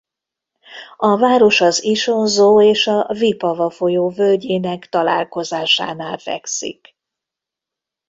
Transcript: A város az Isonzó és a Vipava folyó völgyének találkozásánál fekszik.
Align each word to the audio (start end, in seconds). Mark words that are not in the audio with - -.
A 0.97 1.17
város 1.17 1.61
az 1.61 1.83
Isonzó 1.83 2.61
és 2.61 2.87
a 2.87 3.13
Vipava 3.13 3.69
folyó 3.69 4.09
völgyének 4.09 4.89
találkozásánál 4.89 6.17
fekszik. 6.17 6.95